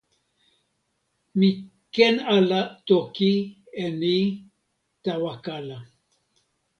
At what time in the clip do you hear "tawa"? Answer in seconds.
5.03-5.33